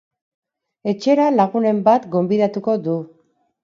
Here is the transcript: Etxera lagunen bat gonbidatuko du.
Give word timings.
Etxera 0.93 1.29
lagunen 1.37 1.85
bat 1.91 2.11
gonbidatuko 2.19 2.81
du. 2.91 3.01